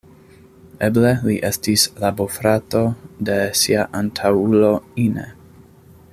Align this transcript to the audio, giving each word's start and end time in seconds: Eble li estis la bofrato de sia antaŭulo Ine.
Eble 0.85 1.11
li 1.27 1.35
estis 1.49 1.83
la 2.05 2.11
bofrato 2.21 2.81
de 3.29 3.37
sia 3.61 3.85
antaŭulo 4.01 4.73
Ine. 5.07 5.29